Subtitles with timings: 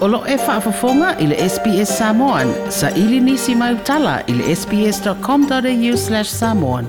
[0.00, 2.52] Olo e whaafafonga i le SPS Samoan.
[2.70, 6.86] Sa ili nisi mai utala i le sps.com.au slash samoan.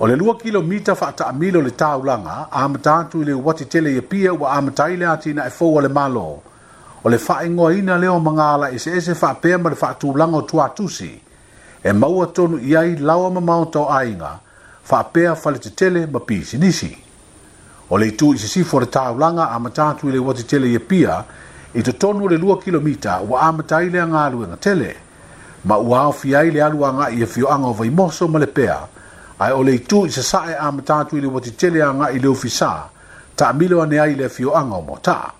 [0.00, 3.32] O le lua kilo mita whaata a milo le tau langa, a amatātu i le
[3.48, 6.26] wati tele i e pia wa amatai le ati na e fau le malo.
[7.04, 9.94] O le wha ingoa ina leo mangala i e se ese wha pēma le wha
[10.00, 11.14] tū langa o tuatusi.
[11.82, 14.34] E maua tonu i ai lawa ma mauta o ainga,
[14.90, 16.86] wha pēa whale te tele ma pisi nisi.
[16.92, 17.04] nisi
[17.90, 20.78] o le itu i se sifo le tāulanga a matātu i le wati tele i
[20.78, 21.22] pia
[21.74, 24.94] i te tonu le lua kilomita ua amata i le anga alu tele
[25.64, 28.28] ma ua au fiai le alu anga i a e fio anga o vai moso
[28.28, 28.80] ma le pea
[29.38, 32.18] ai o le itu i se sae a matātu i le wati tele anga i
[32.18, 32.90] le ufisa
[33.34, 35.32] ta amilo ane ai le fio anga o mota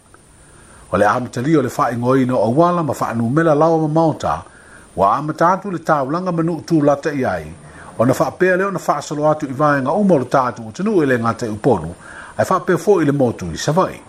[0.91, 4.43] o le amitali o le fa ingoi no awala ma fa anumela lawa ma maota
[4.97, 7.53] ua amata atu le tāulanga manu utu lata i ai
[7.99, 10.71] ona fa pe le ona fa so lo atu ivai nga umo lo tatu o
[10.71, 11.91] tunu ele nga te uponu
[12.39, 14.01] ai fa pe fo ile motu i savai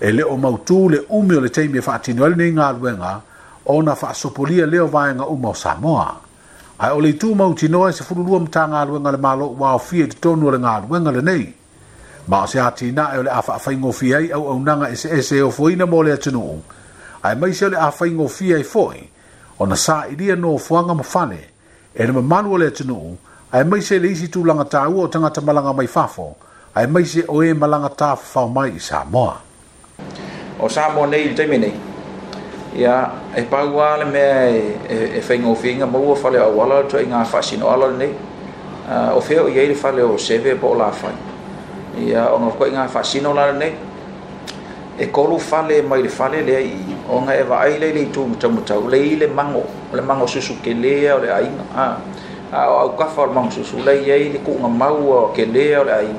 [0.00, 3.20] ele o mautu le umi o le teimi e fa tinu ele nga luenga
[3.66, 6.16] ona fa so polia le o vai nga umo samoa
[6.78, 10.00] ai ole tu mauti no se fulu lua ta nga luenga le malo wa fi
[10.00, 11.54] e tonu le nga luenga le nei
[12.26, 15.42] ma se ati na ele afa fa ngo fi ai au au nga ese ese
[15.42, 16.60] o fo ina mole atu no
[17.22, 18.92] ai mai se le afa ngo fi ai fo
[19.58, 21.56] ona sa idea no fuanga mafane
[21.98, 23.16] e le mamalu o le atunuu
[23.52, 26.28] ae mai se le isi tulaga tāua o tangata malaga mai fafo
[26.78, 29.34] ae mai se o ē e malaga tafafao mai i samoa
[30.60, 31.74] o samoa nei i le taimi nei
[32.78, 32.94] ia
[33.34, 34.46] e pauā le mea
[35.18, 38.14] e faigofiga maua faleauala le toaiga faasinoala lenei
[39.14, 41.14] o fea o iai le fale o seve po o lafai
[41.98, 43.74] ia ona koʻaiga faasino la lenei
[44.98, 48.48] e kolu fale mai le fale i o nga e vai le le tu mta
[48.52, 51.96] mta le le mango le mango susu ke le o le ai a
[52.52, 55.64] a o ka for mango susu le ye le ku nga mau o ke le
[55.80, 56.10] o le ai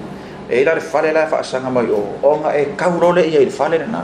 [0.50, 3.22] e la le fale la fa sanga mai o o nga e ka ro le
[3.34, 4.02] ye le fale na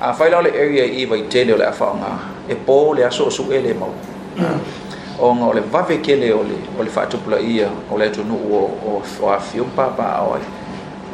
[0.00, 2.12] a fai la le area i vai te le la fa nga
[2.48, 3.92] e po le aso su e le mau
[5.20, 7.96] o nga o le vave ke le o le o le fa tupla ia o
[7.96, 8.60] le tu no o
[8.92, 10.36] o fa fiu pa pa o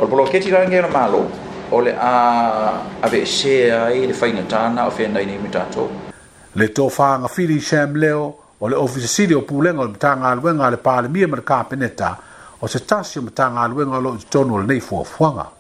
[0.03, 1.23] o bloketi rangi na malo
[1.71, 5.89] ole a a aveesea ai le tana o fenai nei me tatou
[6.53, 11.27] le tofagafili sam leo o le ofisesili o pulega o le matagaluega a le palemia
[11.29, 12.19] ma le kapeneta
[12.61, 15.51] o se tasi o matagaluega o lo tonol o fo fuanga.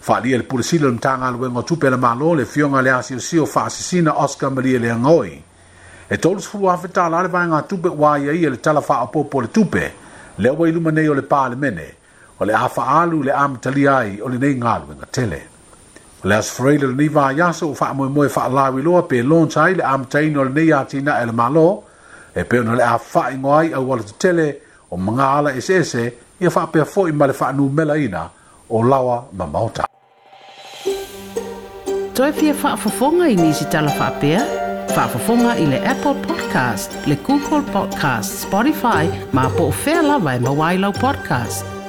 [0.00, 4.18] fa le pulesili o le matagaluega o tupe le malo le fioga le asiosio faasesina
[4.22, 5.44] oscar oska lia le agoi
[6.08, 9.92] e tolusfulu afetala le vaega tupe ua ia le tala faaopoopo o le tupe
[10.34, 11.98] le o i nei o le palemene
[12.40, 15.40] o le afaalu le amatali ai o lenei galuega tele
[16.24, 20.68] o le asofaraile lenei vaiaso ua faamoemoe faalauiloa pe launch ai le amataina o lenei
[20.80, 21.68] atinaʻi e le malo
[22.38, 24.46] e pe ona le a faaʻigo ai aua le tetele
[24.92, 26.02] o magaala eseese
[26.40, 28.22] ia faapea foʻi ma le faanumelaina
[28.74, 29.84] o lawa ma maota
[32.16, 34.40] toe fia faafofoga i nisi talafaapea
[34.94, 39.04] faafofoga i le apple podcast le google podcast spotify
[39.36, 41.79] ma po o fea lava e mauailau podcast